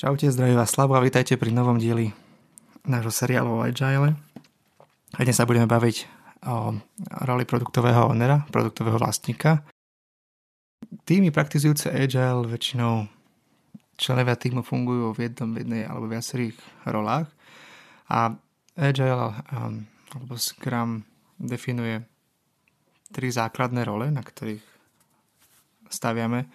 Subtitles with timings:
[0.00, 2.08] Čaute, zdraví vás Slavo a vítajte pri novom dieli
[2.88, 4.16] nášho seriálu o Agile.
[5.12, 6.08] A dnes sa budeme baviť
[6.48, 6.80] o
[7.28, 9.60] roli produktového ownera, produktového vlastníka.
[11.04, 13.12] Týmy praktizujúce Agile väčšinou
[14.00, 16.56] členovia týmu fungujú v jednom, v jednej alebo viacerých
[16.88, 17.28] rolách
[18.08, 18.40] a
[18.80, 19.84] Agile um,
[20.16, 21.04] alebo Scrum
[21.36, 22.00] definuje
[23.12, 24.64] tri základné role, na ktorých
[25.92, 26.48] staviame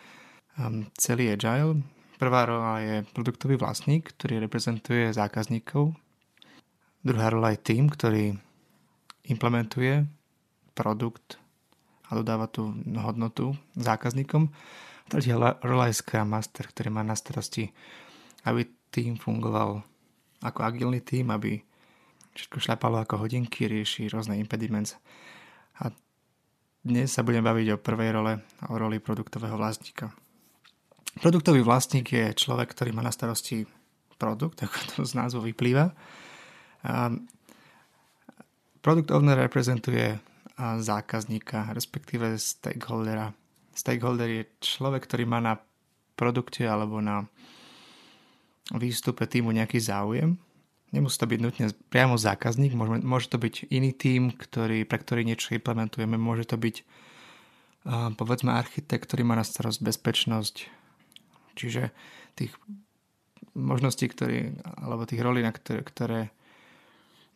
[0.58, 5.92] um, celý Agile Prvá rola je produktový vlastník, ktorý reprezentuje zákazníkov.
[7.04, 8.40] Druhá rola je tým, ktorý
[9.28, 10.08] implementuje
[10.72, 11.38] produkt
[12.08, 14.48] a dodáva tú hodnotu zákazníkom.
[15.12, 17.70] Tretia rola je Scrum Master, ktorý má na starosti,
[18.48, 19.84] aby tým fungoval
[20.42, 21.62] ako agilný tým, aby
[22.36, 24.96] všetko šľapalo ako hodinky, rieši rôzne impediments.
[25.84, 25.92] A
[26.86, 28.34] dnes sa budem baviť o prvej role,
[28.70, 30.16] o roli produktového vlastníka.
[31.16, 33.64] Produktový vlastník je človek, ktorý má na starosti
[34.20, 35.96] produkt, ako to z názvu vyplýva.
[38.84, 40.20] Product owner reprezentuje
[40.60, 43.32] zákazníka, respektíve stakeholdera.
[43.76, 45.60] Stakeholder je človek, ktorý má na
[46.16, 47.28] produkte alebo na
[48.72, 50.40] výstupe týmu nejaký záujem.
[50.96, 55.28] Nemusí to byť nutne priamo zákazník, môže, môže to byť iný tým, ktorý, pre ktorý
[55.28, 56.16] niečo implementujeme.
[56.16, 56.76] Môže to byť
[58.16, 60.56] povedzme architekt, ktorý má na starosť bezpečnosť,
[61.56, 61.90] Čiže
[62.36, 62.52] tých
[63.56, 66.22] možností, ktorý, alebo tých rolí, na ktoré, ktoré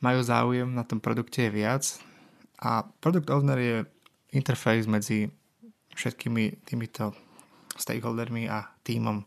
[0.04, 1.84] majú záujem na tom produkte je viac.
[2.60, 3.78] A product owner je
[4.36, 5.32] interface medzi
[5.96, 7.16] všetkými týmito
[7.80, 9.24] stakeholdermi a týmom.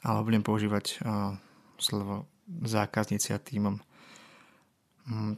[0.00, 1.36] Ale budem používať uh,
[1.76, 3.76] slovo zákazníci a týmom.
[5.04, 5.36] Mm.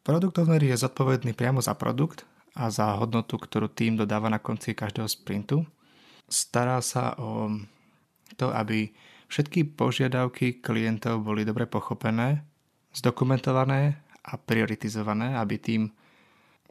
[0.00, 2.24] Product owner je zodpovedný priamo za produkt
[2.56, 5.68] a za hodnotu, ktorú tým dodáva na konci každého sprintu
[6.28, 7.48] stará sa o
[8.36, 8.92] to, aby
[9.28, 12.44] všetky požiadavky klientov boli dobre pochopené,
[12.92, 13.96] zdokumentované
[14.28, 15.82] a prioritizované, aby tým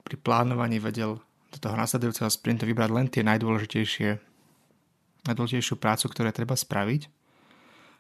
[0.02, 1.20] pri plánovaní vedel
[1.52, 4.09] do toho nasledujúceho sprintu vybrať len tie najdôležitejšie
[5.27, 7.11] najdôležitejšiu prácu, ktoré treba spraviť.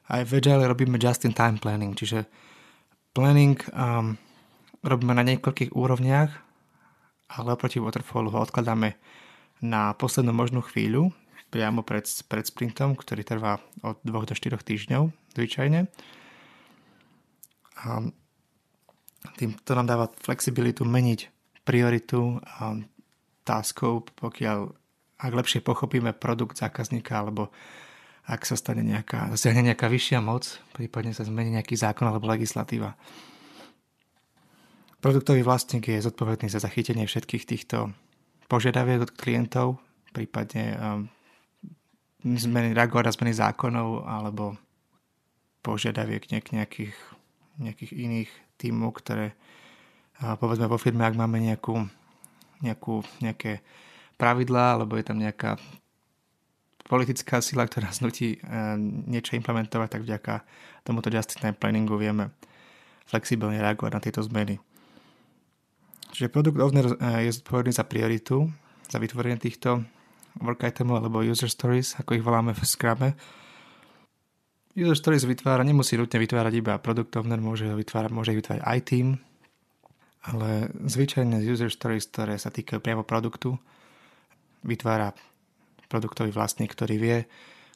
[0.07, 2.23] Aj v Agile robíme just-in-time planning, čiže
[3.11, 4.15] planning um,
[4.79, 6.31] robíme na niekoľkých úrovniach,
[7.27, 8.95] ale oproti Waterfallu ho odkladáme
[9.59, 11.11] na poslednú možnú chvíľu,
[11.47, 15.03] priamo pred, pred sprintom, ktorý trvá od 2 do 4 týždňov
[15.37, 15.87] zvyčajne.
[17.77, 17.89] A
[19.37, 21.29] tým to nám dáva flexibilitu meniť
[21.67, 22.79] prioritu a
[23.43, 24.59] taskov, pokiaľ
[25.17, 27.49] ak lepšie pochopíme produkt zákazníka alebo
[28.27, 32.99] ak sa stane nejaká, zasiahne nejaká vyššia moc, prípadne sa zmení nejaký zákon alebo legislatíva.
[34.99, 37.95] Produktový vlastník je zodpovedný za zachytenie všetkých týchto
[38.51, 39.79] požiadaviek od klientov,
[40.11, 40.75] prípadne
[42.23, 44.57] zmeny, reagovať na zmeny zákonov alebo
[45.61, 46.95] požiadaviek nejak, nejakých,
[47.59, 49.37] nejakých iných tímov, ktoré
[50.17, 51.85] povedzme vo firme, ak máme nejakú,
[52.65, 53.61] nejakú, nejaké
[54.17, 55.61] pravidlá, alebo je tam nejaká
[56.87, 58.49] politická sila, ktorá znutí e,
[59.11, 60.33] niečo implementovať, tak vďaka
[60.87, 62.31] tomuto just-in-time planningu vieme
[63.05, 64.55] flexibilne reagovať na tieto zmeny.
[66.15, 68.47] Čiže produkt owner e, je zodpovedný za prioritu,
[68.87, 69.83] za vytvorenie týchto
[70.41, 73.09] work itemov alebo user stories, ako ich voláme v Scrube.
[74.77, 78.79] User stories vytvára, nemusí nutne vytvárať iba product owner, môže, vytvárať, môže ich vytvárať aj
[78.85, 79.07] team,
[80.21, 83.57] ale zvyčajne user stories, ktoré sa týkajú priamo produktu,
[84.61, 85.17] vytvára
[85.89, 87.17] produktový vlastník, ktorý vie,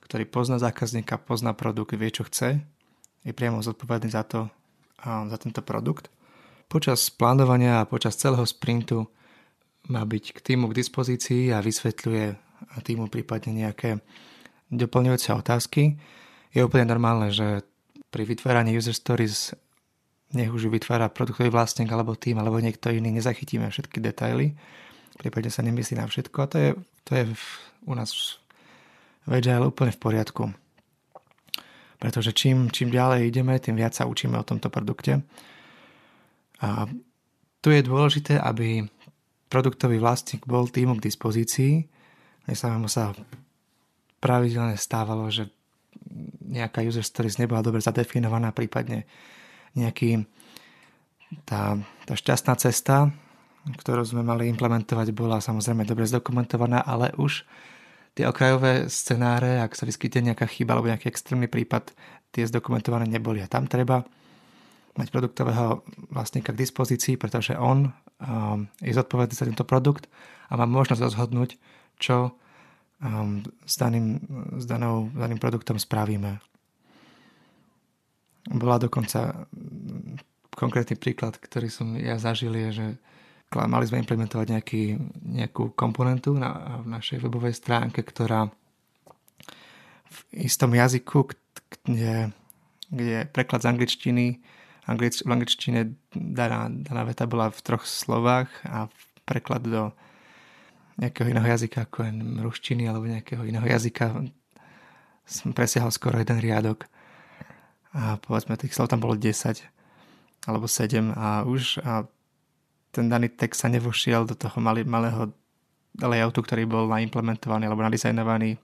[0.05, 2.61] ktorý pozná zákazníka, pozná produkt, vie, čo chce,
[3.25, 4.51] je priamo zodpovedný za to,
[5.01, 6.13] za tento produkt.
[6.69, 9.09] Počas plánovania a počas celého sprintu
[9.89, 12.50] má byť k týmu k dispozícii a vysvetľuje
[12.83, 13.99] týmu prípadne nejaké
[14.71, 15.99] doplňujúce otázky.
[16.51, 17.63] Je úplne normálne, že
[18.11, 19.55] pri vytváraní user stories
[20.31, 24.55] nech už vytvára produktový vlastník alebo tým, alebo niekto iný, nezachytíme všetky detaily.
[25.19, 26.69] Prípadne sa nemyslí na všetko a to je,
[27.03, 27.43] to je v,
[27.87, 28.39] u nás
[29.27, 30.43] v Agile úplne v poriadku.
[31.99, 35.21] Pretože čím, čím ďalej ideme, tým viac sa učíme o tomto produkte.
[36.63, 36.89] A
[37.61, 38.87] tu je dôležité, aby
[39.51, 41.85] produktový vlastník bol týmu k dispozícii,
[42.45, 43.13] mne samému sa
[44.21, 45.49] pravidelne stávalo, že
[46.45, 49.07] nejaká user stories nebola dobre zadefinovaná, prípadne
[49.73, 50.25] nejaký
[51.47, 53.09] tá, tá šťastná cesta,
[53.65, 57.45] ktorú sme mali implementovať, bola samozrejme dobre zdokumentovaná, ale už
[58.17, 61.95] tie okrajové scenáre, ak sa vyskytne nejaká chyba alebo nejaký extrémny prípad,
[62.35, 63.39] tie zdokumentované neboli.
[63.39, 64.03] A tam treba
[64.99, 70.11] mať produktového vlastníka k dispozícii, pretože on um, je zodpovedný za tento produkt
[70.51, 71.55] a má možnosť rozhodnúť,
[71.97, 72.35] čo
[73.01, 74.21] um, s, daným,
[74.59, 76.37] s danou, daným produktom spravíme.
[78.51, 79.45] Bola dokonca
[80.55, 82.87] konkrétny príklad, ktorý som ja zažil, je, že
[83.51, 84.83] mali sme implementovať nejaký,
[85.27, 88.47] nejakú komponentu na, v našej webovej stránke, ktorá
[90.11, 91.27] v istom jazyku,
[91.87, 92.35] kde,
[92.91, 94.25] kde preklad z angličtiny,
[94.87, 95.79] anglič, v angličtine
[96.11, 98.91] daná, daná veta bola v troch slovách a
[99.23, 99.83] preklad do
[100.99, 102.11] nejakého iného jazyka, ako je
[102.41, 104.31] ruštiny alebo nejakého iného jazyka
[105.31, 106.85] som presiahol skoro jeden riadok
[107.95, 109.31] a povedzme tých slov tam bolo 10
[110.49, 112.07] alebo 7 a už a
[112.91, 115.31] ten daný text sa nevošiel do toho malý, malého
[115.95, 118.59] layoutu, ktorý bol naimplementovaný alebo nadizajnovaný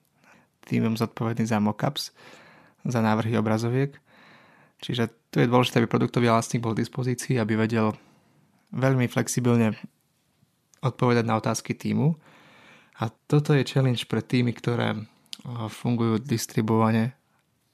[0.67, 2.11] týmom zodpovedný za mockups,
[2.83, 3.95] za návrhy obrazoviek.
[4.83, 7.95] Čiže tu je dôležité, aby produktový vlastník bol k dispozícii, aby vedel
[8.75, 9.79] veľmi flexibilne
[10.81, 12.17] odpovedať na otázky týmu.
[12.97, 14.97] A toto je challenge pre týmy, ktoré
[15.69, 17.13] fungujú distribuovane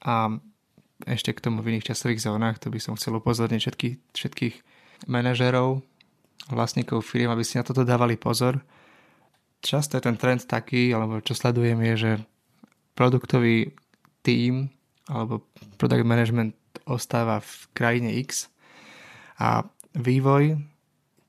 [0.04, 0.30] a
[1.08, 4.54] ešte k tomu v iných časových zónach, to by som chcel upozorniť všetkých, všetkých
[5.10, 5.82] manažerov,
[6.48, 8.60] vlastníkov firiem, aby si na toto dávali pozor.
[9.64, 12.12] Často je ten trend taký, alebo čo sledujem je, že
[12.94, 13.72] produktový
[14.22, 14.70] tím
[15.08, 15.44] alebo
[15.80, 16.54] product management
[16.84, 18.52] ostáva v krajine X
[19.40, 19.64] a
[19.96, 20.56] vývoj,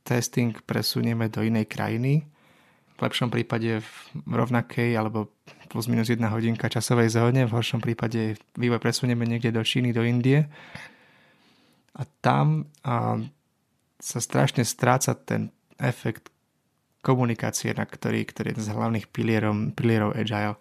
[0.05, 2.29] testing presunieme do inej krajiny,
[2.95, 5.33] v lepšom prípade v rovnakej alebo
[5.67, 10.05] plus minus jedna hodinka časovej zóne, v horšom prípade vývoj presunieme niekde do Číny, do
[10.05, 10.47] Indie
[11.97, 13.19] a tam a
[13.99, 15.49] sa strašne stráca ten
[15.81, 16.29] efekt
[17.01, 20.55] komunikácie, na ktorý, ktorý je z hlavných pilierov, pilierov Agile.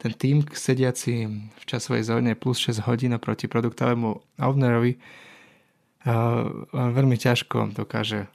[0.00, 7.76] Ten tým sediaci v časovej zóne plus 6 hodín proti produktovému ownerovi uh, veľmi ťažko
[7.76, 8.26] dokáže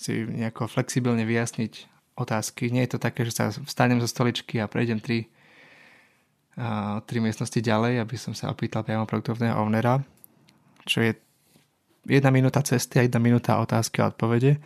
[0.00, 1.72] si nejako flexibilne vyjasniť
[2.16, 2.72] otázky.
[2.72, 5.28] Nie je to také, že sa vstanem zo stoličky a prejdem tri,
[6.56, 10.00] uh, tri miestnosti ďalej, aby som sa opýtal priamo produktovného ownera,
[10.88, 11.12] čo je
[12.08, 14.56] jedna minúta cesty a jedna minúta otázky a odpovede,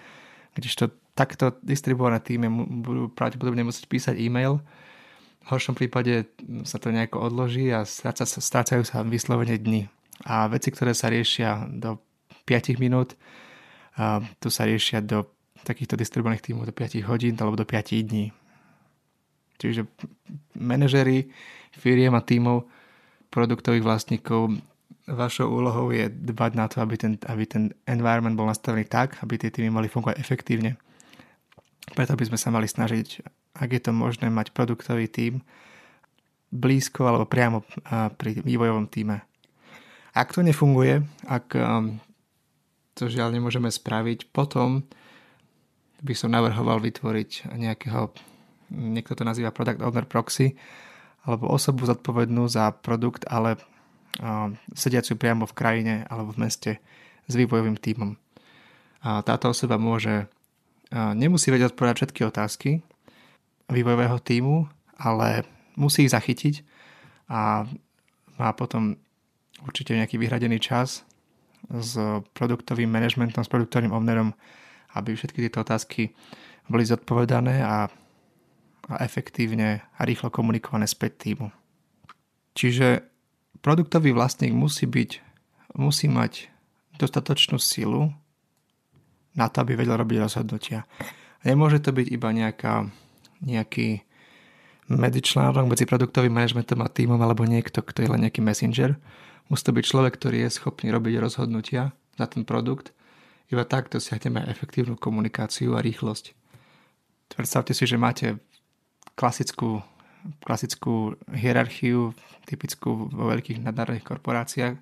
[0.54, 2.46] to takto distribuované týmy
[2.82, 4.62] budú pravdepodobne musieť písať e-mail.
[5.44, 6.30] V horšom prípade
[6.66, 9.86] sa to nejako odloží a stráca, strácajú sa vyslovene dni.
[10.26, 11.98] A veci, ktoré sa riešia do
[12.46, 13.18] 5 minút,
[13.94, 15.30] a tu sa riešia do
[15.64, 18.34] takýchto distribuovaných týmov do 5 hodín alebo do 5 dní.
[19.56, 19.86] Čiže
[20.58, 21.30] manažery
[21.74, 22.66] firiem a týmov
[23.30, 24.60] produktových vlastníkov
[25.08, 29.36] vašou úlohou je dbať na to, aby ten, aby ten environment bol nastavený tak, aby
[29.36, 30.80] tie týmy mali fungovať efektívne.
[31.92, 33.20] Preto by sme sa mali snažiť,
[33.60, 35.44] ak je to možné, mať produktový tím
[36.54, 37.66] blízko alebo priamo
[38.14, 39.20] pri vývojovom týme.
[40.14, 41.98] Ak to nefunguje, ak um,
[42.94, 44.86] to žiaľ nemôžeme spraviť, potom
[46.04, 48.12] by som navrhoval vytvoriť nejakého,
[48.70, 50.54] niekto to nazýva product owner proxy,
[51.24, 53.56] alebo osobu zodpovednú za produkt, ale
[54.76, 56.72] sediacu priamo v krajine alebo v meste
[57.26, 58.14] s vývojovým tímom.
[59.02, 60.28] A táto osoba môže,
[60.92, 62.70] nemusí vedieť odpovedať všetky otázky
[63.72, 64.68] vývojového tímu,
[65.00, 66.62] ale musí ich zachytiť
[67.32, 67.64] a
[68.36, 69.00] má potom
[69.64, 71.08] určite nejaký vyhradený čas
[71.70, 71.96] s
[72.36, 74.36] produktovým manažmentom, s produktovým ownerom,
[74.94, 76.12] aby všetky tieto otázky
[76.68, 77.88] boli zodpovedané a,
[78.88, 81.48] a efektívne a rýchlo komunikované späť týmu.
[82.54, 83.02] Čiže
[83.60, 85.10] produktový vlastník musí byť,
[85.76, 86.52] musí mať
[87.00, 88.14] dostatočnú silu
[89.34, 90.86] na to, aby vedel robiť rozhodnutia.
[91.42, 92.86] Nemôže to byť iba nejaká,
[93.42, 94.06] nejaký
[94.88, 98.96] medzičlánok medzi produktovým manažmentom a týmom alebo niekto, kto je len nejaký messenger.
[99.52, 102.96] Musí to byť človek, ktorý je schopný robiť rozhodnutia za ten produkt.
[103.52, 106.32] Iba tak dosiahneme efektívnu komunikáciu a rýchlosť.
[107.34, 108.40] Predstavte si, že máte
[109.18, 109.84] klasickú
[110.44, 112.16] klasickú hierarchiu,
[112.48, 114.76] typickú vo veľkých nadnárodných korporáciách,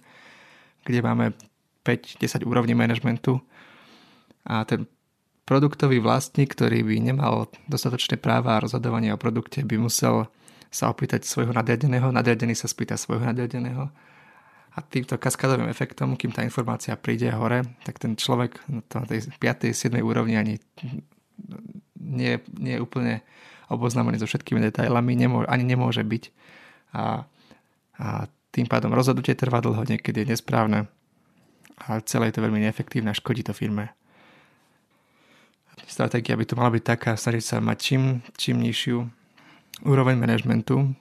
[0.86, 1.34] kde máme
[1.82, 3.42] 5-10 úrovní manažmentu
[4.46, 4.86] a ten
[5.42, 10.30] produktový vlastník, ktorý by nemal dostatočné práva a rozhodovanie o produkte, by musel
[10.70, 13.90] sa opýtať svojho nadriadeného, nadriadený sa spýta svojho nadriadeného
[14.72, 19.72] a týmto kaskadovým efektom, kým tá informácia príde hore, tak ten človek na tej 5.
[19.76, 20.00] 7.
[20.00, 20.56] úrovni ani
[22.00, 23.20] nie, nie je úplne
[23.68, 26.24] oboznámený so všetkými detailami, nemô- ani nemôže byť.
[26.96, 27.24] A,
[28.00, 28.08] a
[28.52, 30.88] tým pádom rozhodnutie trvá dlho, niekedy je nesprávne
[31.80, 33.92] a celé je to veľmi neefektívne a škodí to firme.
[35.88, 38.02] Stratégia by to mala byť taká, snažiť sa mať čím,
[38.36, 38.96] čím nižšiu
[39.88, 40.94] úroveň manažmentu,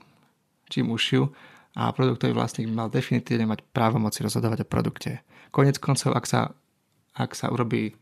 [0.71, 1.27] čím užšiu
[1.75, 5.23] a produktový vlastník mal definitívne mať právomoci rozhodovať o produkte.
[5.55, 6.51] Konec koncov, ak sa,
[7.15, 7.95] ak sa urobí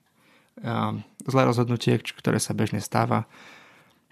[0.61, 3.29] um, zlé rozhodnutie, ktoré sa bežne stáva,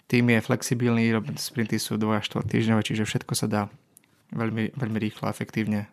[0.07, 3.61] tým je flexibilný, sprinty sú 2 až 4 týždňové, čiže všetko sa dá
[4.31, 5.91] veľmi, veľmi rýchlo a efektívne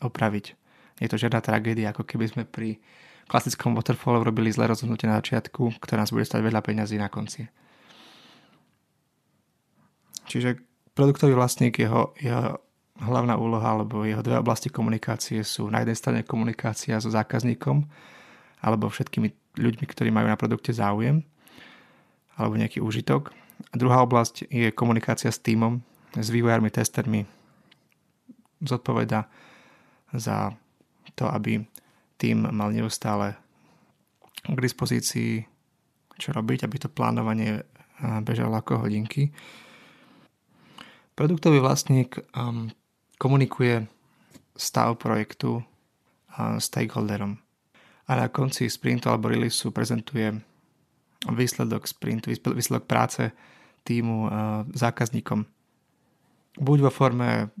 [0.00, 0.54] opraviť.
[1.02, 2.78] Je to žiadna tragédia, ako keby sme pri
[3.26, 7.46] klasickom waterfallu robili zlé rozhodnutie na začiatku, ktoré nás bude stať veľa peňazí na konci.
[10.30, 10.62] Čiže
[10.94, 12.62] produktový vlastník, jeho, jeho
[13.00, 17.88] hlavná úloha alebo jeho dve oblasti komunikácie sú na jednej strane komunikácia so zákazníkom
[18.60, 21.24] alebo všetkými ľuďmi, ktorí majú na produkte záujem
[22.36, 23.32] alebo nejaký úžitok.
[23.72, 25.84] A druhá oblasť je komunikácia s týmom,
[26.16, 27.28] s vývojármi, testermi.
[28.60, 29.28] Zodpoveda
[30.12, 30.52] za
[31.16, 31.60] to, aby
[32.20, 33.36] tým mal neustále
[34.44, 35.44] k dispozícii
[36.20, 37.64] čo robiť, aby to plánovanie
[38.20, 39.32] bežalo ako hodinky.
[41.16, 42.72] Produktový vlastník um,
[43.20, 43.84] komunikuje
[44.56, 45.60] stav projektu
[46.56, 47.36] stakeholderom.
[48.08, 50.32] A na konci sprintu alebo release prezentuje
[51.28, 53.28] výsledok sprintu, výsledok práce
[53.84, 54.32] týmu
[54.72, 55.44] zákazníkom.
[56.56, 57.52] Buď vo forme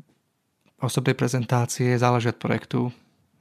[0.80, 2.88] osobnej prezentácie, záleží od projektu,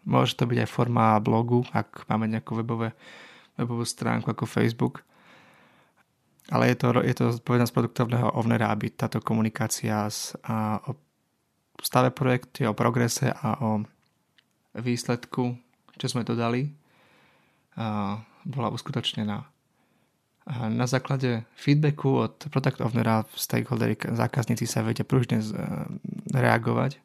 [0.03, 2.91] môže to byť aj forma blogu, ak máme nejakú webové,
[3.55, 5.07] webovú stránku ako Facebook,
[6.51, 10.83] ale je to, je to zodpovednosť produktovného ovnera, aby táto komunikácia s, a,
[11.81, 13.83] stave projektu, o progrese a o
[14.75, 15.57] výsledku,
[15.99, 16.71] čo sme dodali,
[18.43, 19.37] bola uskutočnená.
[20.49, 25.45] Na základe feedbacku od product ownera stakeholdery, zákazníci sa vedia pružne
[26.33, 26.97] reagovať,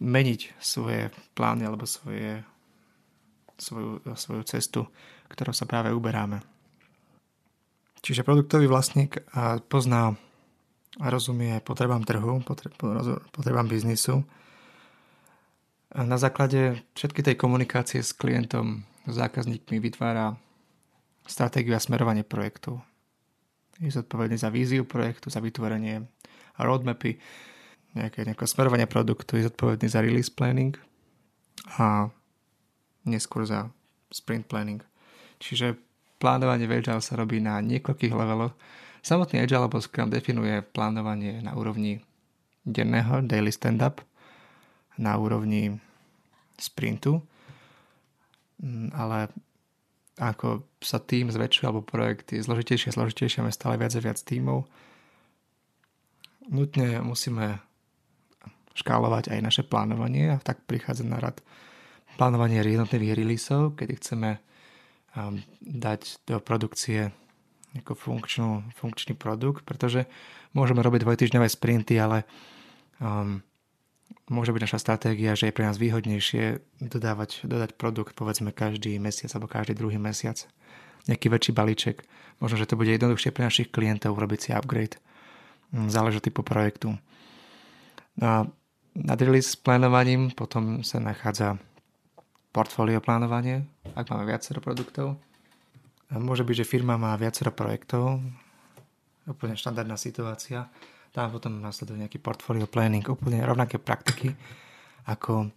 [0.00, 2.42] meniť svoje plány alebo svoje,
[3.60, 4.90] svoju, svoju cestu,
[5.30, 6.42] ktorou sa práve uberáme.
[8.00, 9.20] Čiže produktový vlastník
[9.68, 10.16] pozná
[10.98, 12.42] a rozumie potrebám trhu,
[13.30, 14.26] potrebám biznisu.
[15.94, 20.34] Na základe všetky tej komunikácie s klientom, zákazníkmi vytvára
[21.26, 22.82] stratégiu a smerovanie projektu.
[23.78, 26.04] Je zodpovedný za víziu projektu, za vytvorenie
[26.58, 27.16] roadmapy,
[27.94, 30.74] nejaké, nejaké smerovanie produktu, je zodpovedný za release planning
[31.78, 32.10] a
[33.06, 33.70] neskôr za
[34.10, 34.82] sprint planning.
[35.38, 35.74] Čiže
[36.20, 38.52] Plánovanie Agile sa robí na niekoľkých leveloch.
[39.00, 42.04] Samotný Agile alebo Scrum definuje plánovanie na úrovni
[42.64, 44.04] denného, daily stand-up,
[45.00, 45.80] na úrovni
[46.60, 47.24] sprintu,
[48.60, 49.32] mm, ale
[50.20, 54.20] ako sa tým zväčšuje alebo projekt je zložitejšie a zložitejšie, máme stále viac a viac
[54.20, 54.68] tímov,
[56.52, 57.64] nutne musíme
[58.76, 61.40] škálovať aj naše plánovanie a tak prichádza na rad
[62.20, 64.30] plánovanie jednotlivých releaseov, kedy chceme
[65.64, 67.10] dať do produkcie
[67.78, 70.10] ako funkčnú, funkčný produkt, pretože
[70.56, 72.26] môžeme robiť dvojtýždňové sprinty, ale
[72.98, 73.38] um,
[74.26, 79.30] môže byť naša stratégia, že je pre nás výhodnejšie dodávať, dodať produkt povedzme každý mesiac
[79.34, 80.38] alebo každý druhý mesiac.
[81.06, 81.96] Nejaký väčší balíček.
[82.42, 85.00] Možno, že to bude jednoduchšie pre našich klientov urobiť si upgrade.
[85.70, 86.98] Mm, záleží typu projektu.
[88.20, 88.44] A
[88.94, 91.56] nad release plánovaním potom sa nachádza
[92.50, 95.16] portfólio plánovanie, ak máme viacero produktov.
[96.10, 98.18] Môže byť, že firma má viacero projektov,
[99.30, 100.66] úplne štandardná situácia.
[101.14, 104.34] Tam potom následuje nejaký portfólio planning, úplne rovnaké praktiky,
[105.06, 105.50] ako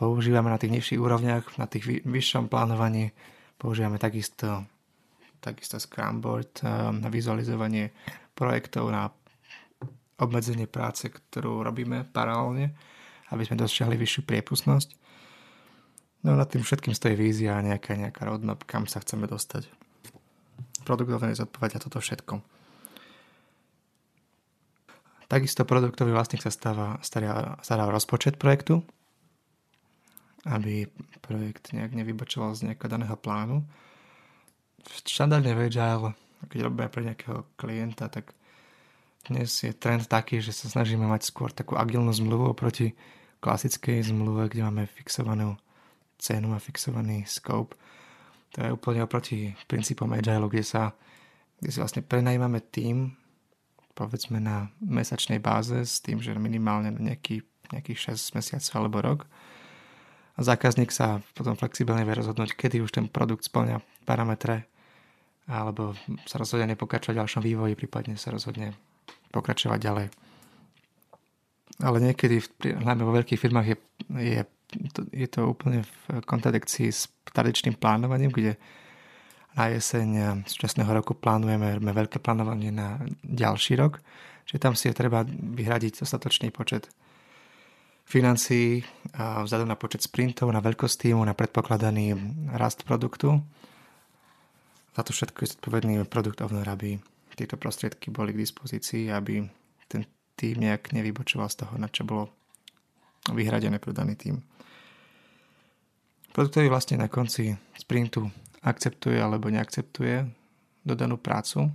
[0.00, 3.12] používame na tých nižších úrovniach, na tých vyššom plánovaní
[3.58, 4.64] používame takisto,
[5.42, 7.92] takisto Scrum Board na vizualizovanie
[8.32, 9.12] projektov, na
[10.18, 12.72] obmedzenie práce, ktorú robíme paralelne,
[13.34, 15.07] aby sme dosiahli vyššiu priepustnosť.
[16.26, 19.70] No nad tým všetkým stojí vízia a nejaká, nejaká roadmap, kam sa chceme dostať.
[20.82, 22.42] Produktový zodpovedia toto všetko.
[25.28, 28.80] Takisto produktový vlastník sa stáva, stará, stará rozpočet projektu,
[30.48, 30.88] aby
[31.20, 33.60] projekt nejak nevybočoval z nejakého daného plánu.
[35.04, 36.16] Štandardne v Agile,
[36.48, 38.32] keď robíme pre nejakého klienta, tak
[39.28, 42.96] dnes je trend taký, že sa snažíme mať skôr takú agilnú zmluvu oproti
[43.44, 45.60] klasickej zmluve, kde máme fixovanú
[46.18, 47.78] cenu a fixovaný scope.
[48.56, 50.92] To je úplne oproti princípom Agile, kde sa
[51.58, 53.18] kde si vlastne prenajímame tým,
[53.98, 57.42] povedzme na mesačnej báze s tým, že minimálne nejaký,
[57.74, 59.20] nejakých 6 mesiacov alebo rok.
[60.38, 64.70] A zákazník sa potom flexibilne vie rozhodnúť, kedy už ten produkt splňa parametre
[65.48, 65.98] alebo
[66.28, 68.76] sa rozhodne nepokračovať v ďalšom vývoji, prípadne sa rozhodne
[69.32, 70.06] pokračovať ďalej.
[71.82, 72.44] Ale niekedy,
[72.84, 73.76] hlavne vo veľkých firmách, je,
[74.12, 74.40] je
[75.12, 78.60] je to úplne v kontradikcii s tradičným plánovaním, kde
[79.56, 83.98] na jeseň súčasného roku plánujeme veľké plánovanie na ďalší rok,
[84.46, 86.86] čiže tam si je treba vyhradiť dostatočný počet
[88.08, 88.80] financií
[89.16, 92.16] vzhľadom na počet sprintov, na veľkosť týmu, na predpokladaný
[92.56, 93.40] rast produktu.
[94.96, 96.96] Za to všetko je zodpovedný produkt owner, aby
[97.36, 99.44] tieto prostriedky boli k dispozícii, aby
[99.86, 102.32] ten tým nejak nevybočoval z toho, na čo bolo
[103.30, 104.42] vyhradené pre daný tým.
[106.32, 108.28] Produktový vlastne na konci sprintu
[108.62, 110.28] akceptuje alebo neakceptuje
[110.84, 111.68] dodanú prácu.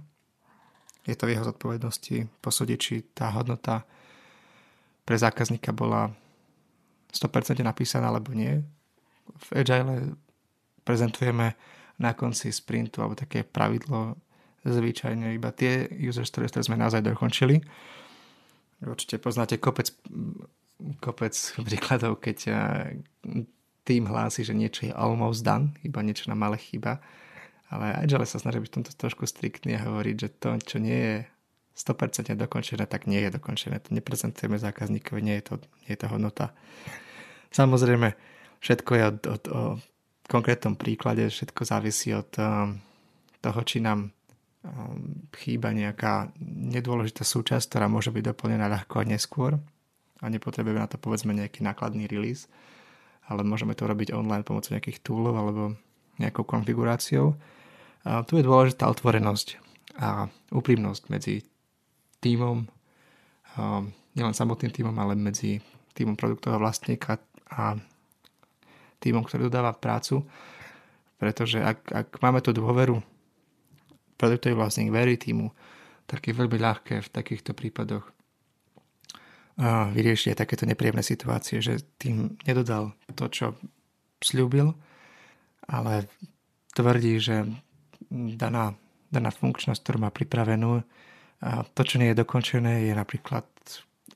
[1.04, 3.84] Je to v jeho zodpovednosti posúdiť, či tá hodnota
[5.04, 6.16] pre zákazníka bola
[7.12, 8.64] 100% napísaná alebo nie.
[9.28, 10.16] V Agile
[10.88, 11.56] prezentujeme
[12.00, 14.16] na konci sprintu alebo také pravidlo
[14.64, 17.60] zvyčajne iba tie user stories, ktoré sme naozaj dokončili.
[18.84, 19.92] Určite poznáte kopec,
[21.04, 21.36] kopec
[21.68, 22.38] príkladov, keď
[23.84, 27.04] tým hlási, že niečo je almost done, iba niečo na malé chyba.
[27.68, 31.00] Ale Agile sa snaží byť v tomto trošku striktný a hovoriť, že to, čo nie
[31.00, 31.16] je
[31.74, 33.82] 100% dokončené, tak nie je dokončené.
[33.82, 35.54] To neprezentujeme zákazníkovi, nie je to,
[35.90, 36.54] nie je to hodnota.
[37.50, 38.14] Samozrejme,
[38.62, 39.62] všetko je od, od, o
[40.30, 42.78] konkrétnom príklade, všetko závisí od um,
[43.42, 44.14] toho, či nám
[44.64, 49.52] um, chýba nejaká nedôležitá súčasť, ktorá môže byť doplnená ľahko a neskôr
[50.22, 52.48] a nepotrebujeme na to povedzme nejaký nákladný release
[53.30, 55.62] ale môžeme to robiť online pomocou nejakých toolov alebo
[56.20, 57.36] nejakou konfiguráciou.
[58.04, 59.48] A tu je dôležitá otvorenosť
[60.00, 61.46] a úprimnosť medzi
[62.20, 62.68] týmom,
[64.14, 65.62] nielen samotným týmom, ale medzi
[65.94, 67.22] týmom produktového vlastníka
[67.54, 67.78] a
[69.00, 70.26] týmom, ktorý dodáva prácu.
[71.22, 73.00] Pretože ak, ak máme tú dôveru,
[74.18, 75.52] produktový vlastník verí týmu,
[76.08, 78.04] tak je veľmi ľahké v takýchto prípadoch
[79.60, 83.46] vyriešiť aj takéto nepríjemné situácie, že tým nedodal to, čo
[84.18, 84.74] slúbil,
[85.70, 86.10] ale
[86.74, 87.46] tvrdí, že
[88.12, 88.74] daná,
[89.14, 90.82] daná funkčnosť, ktorú má pripravenú,
[91.78, 93.46] to, čo nie je dokončené, je napríklad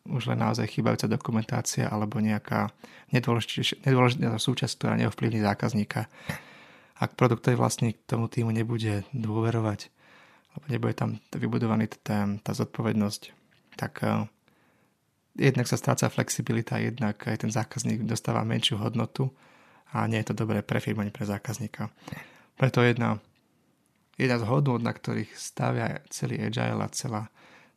[0.08, 2.72] už len naozaj chýbajúca dokumentácia alebo nejaká
[3.12, 6.08] nedôležitá súčasť, ktorá neovplyvní zákazníka.
[6.98, 9.92] Ak produktový vlastník tomu týmu nebude dôverovať,
[10.56, 13.22] alebo nebude tam vybudovaný tá, tá zodpovednosť,
[13.76, 14.02] tak
[15.38, 19.30] jednak sa stráca flexibilita, jednak aj ten zákazník dostáva menšiu hodnotu
[19.94, 21.94] a nie je to dobré pre firmu ani pre zákazníka.
[22.58, 23.22] Preto jedna,
[24.18, 27.30] jedna z hodnot, na ktorých stavia celý Agile a celá,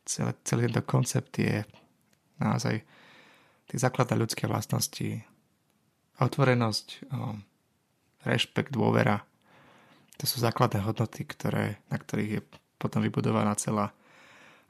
[0.03, 1.61] celé, celý tento koncept je
[2.41, 2.81] naozaj
[3.69, 5.21] tie základné ľudské vlastnosti,
[6.19, 7.07] otvorenosť,
[8.25, 9.23] rešpekt, dôvera.
[10.19, 12.41] To sú základné hodnoty, ktoré, na ktorých je
[12.81, 13.93] potom vybudovaná celá,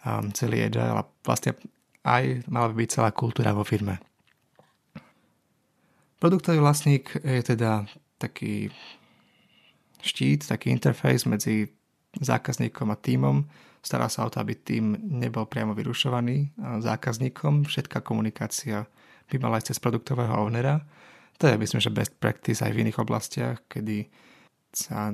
[0.04, 1.56] um, celý Agile a vlastne
[2.02, 4.02] aj mala by byť celá kultúra vo firme.
[6.22, 7.86] Produktový vlastník je teda
[8.22, 8.70] taký
[10.02, 11.74] štít, taký interfejs medzi
[12.18, 13.46] zákazníkom a týmom.
[13.82, 17.66] Stará sa o to, aby tým nebol priamo vyrušovaný zákazníkom.
[17.66, 18.86] Všetká komunikácia
[19.26, 20.86] by mala aj cez produktového ownera.
[21.42, 24.06] To je, myslím, že best practice aj v iných oblastiach, kedy
[24.70, 25.10] sa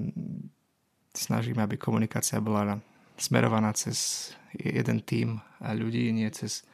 [1.16, 2.84] snažíme, aby komunikácia bola
[3.16, 6.68] smerovaná cez jeden tým ľudí, nie cez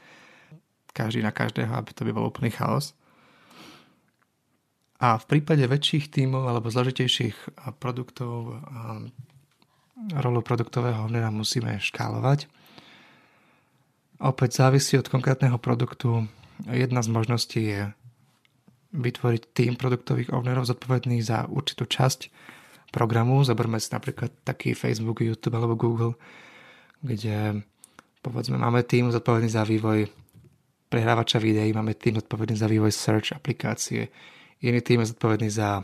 [0.93, 2.93] každý na každého, aby to by bol úplný chaos.
[5.03, 8.63] A v prípade väčších tímov alebo zložitejších produktov
[10.15, 12.47] rolu produktového hovnera musíme škálovať.
[14.23, 16.31] Opäť závisí od konkrétneho produktu.
[16.71, 17.91] Jedna z možností je
[18.95, 22.31] vytvoriť tým produktových ownerov zodpovedných za určitú časť
[22.95, 23.43] programu.
[23.43, 26.15] Zoberme si napríklad taký Facebook, YouTube alebo Google,
[27.03, 27.65] kde
[28.23, 30.07] povedzme máme tým zodpovedný za vývoj
[30.93, 34.13] prehrávača videí, máme tým zodpovedný za vývoj search aplikácie,
[34.61, 35.81] iný tým je zodpovedný za,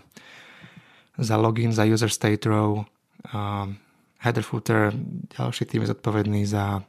[1.17, 2.85] za login, za user state row,
[3.33, 3.73] um,
[4.21, 4.93] header footer,
[5.33, 6.85] ďalší tým je zodpovedný za,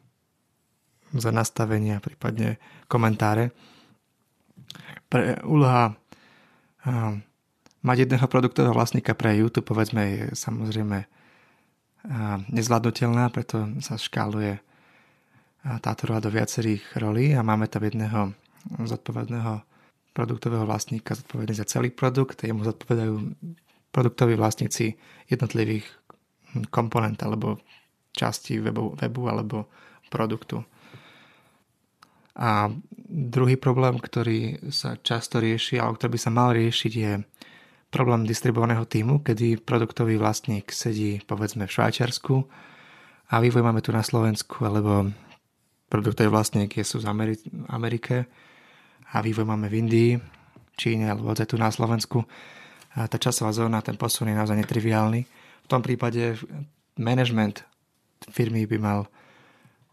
[1.16, 2.60] za nastavenia, prípadne
[2.92, 3.56] komentáre.
[5.08, 5.96] Pre úloha
[6.84, 7.24] um,
[7.80, 14.60] mať jedného produktového vlastníka pre YouTube, povedzme, je samozrejme um, nezvládnutelná, preto sa škáluje
[15.60, 18.32] táto rola do viacerých rolí a máme tam jedného
[18.80, 19.60] zodpovedného
[20.16, 23.14] produktového vlastníka zodpovedný za celý produkt, jemu zodpovedajú
[23.92, 24.96] produktoví vlastníci
[25.28, 25.86] jednotlivých
[26.70, 27.62] komponent alebo
[28.10, 29.70] časti webu, webu alebo
[30.10, 30.64] produktu.
[32.40, 32.72] A
[33.10, 37.12] druhý problém, ktorý sa často rieši, alebo ktorý by sa mal riešiť, je
[37.90, 42.34] problém distribuovaného týmu, kedy produktový vlastník sedí povedzme v Švajčiarsku
[43.30, 45.10] a vývoj máme tu na Slovensku, alebo
[46.30, 47.06] vlastník je sú z
[47.68, 48.30] Amerike
[49.10, 50.12] a vývoj máme v Indii,
[50.78, 52.22] Číne alebo aj tu na Slovensku.
[52.94, 55.20] A tá časová zóna, ten posun je naozaj netriviálny.
[55.62, 56.38] V tom prípade
[56.98, 57.66] management
[58.30, 59.00] firmy by mal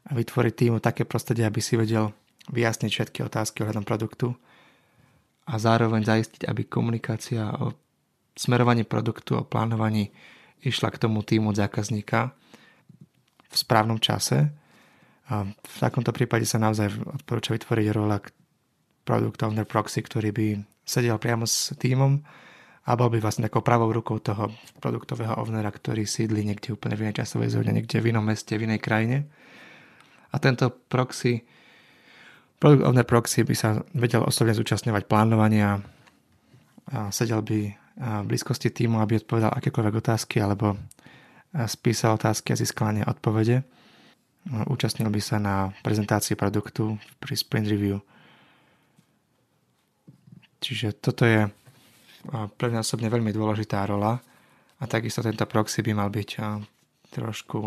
[0.08, 2.14] vytvoriť týmu také prostredie, aby si vedel
[2.48, 4.32] vyjasniť všetky otázky ohľadom produktu
[5.48, 7.76] a zároveň zaistiť, aby komunikácia o
[8.38, 10.12] smerovaní produktu, o plánovaní
[10.64, 12.32] išla k tomu týmu zákazníka
[13.48, 14.52] v správnom čase
[15.28, 16.88] a v takomto prípade sa naozaj
[17.22, 18.24] odporúča vytvoriť rola
[19.04, 20.48] Product Owner Proxy, ktorý by
[20.88, 22.24] sedel priamo s týmom
[22.88, 24.48] a bol by vlastne takou pravou rukou toho
[24.80, 28.64] produktového ovnera, ktorý sídli niekde úplne v inej časovej zóne, niekde v inom meste, v
[28.64, 29.28] inej krajine.
[30.32, 31.44] A tento proxy,
[32.56, 35.84] produkt owner proxy by sa vedel osobne zúčastňovať plánovania
[36.88, 37.60] a sedel by
[37.98, 40.80] v blízkosti týmu, aby odpovedal akékoľvek otázky alebo
[41.68, 43.68] spísal otázky a získal ne odpovede.
[44.48, 48.00] Účastnil by sa na prezentácii produktu pri sprint review.
[50.64, 51.52] Čiže toto je
[52.56, 54.18] pre mňa osobne veľmi dôležitá rola
[54.78, 56.30] a takisto tento proxy by mal byť
[57.12, 57.60] trošku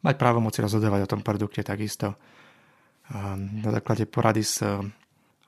[0.00, 2.16] mať právomoci rozhodovať o tom produkte takisto
[3.34, 4.62] na základe porady s,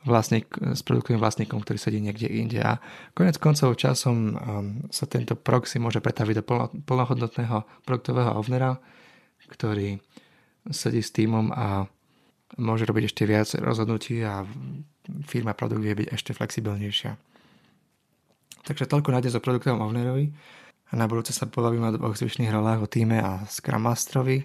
[0.02, 2.58] vlastník, s produktovým vlastníkom, ktorý sedí niekde inde.
[2.58, 2.82] A
[3.14, 4.34] konec koncov časom
[4.90, 6.44] sa tento proxy môže pretaviť do
[6.82, 8.82] plnohodnotného produktového ovnera,
[9.52, 10.00] ktorý
[10.72, 11.84] sedí s týmom a
[12.56, 14.48] môže robiť ešte viac rozhodnutí a
[15.28, 17.16] firma produkt vie byť ešte flexibilnejšia.
[18.62, 20.30] Takže toľko na dnes o produktovom ownerovi.
[20.92, 24.44] A na budúce sa pobavím o dvoch zvyšných rolách, o týme a Scrum Masterovi.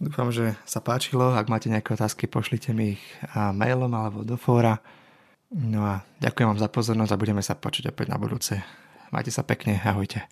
[0.00, 1.36] Dúfam, že sa páčilo.
[1.36, 3.04] Ak máte nejaké otázky, pošlite mi ich
[3.36, 4.80] mailom alebo do fóra.
[5.52, 8.56] No a ďakujem vám za pozornosť a budeme sa počuť opäť na budúce.
[9.12, 10.24] Majte sa pekne, ahojte.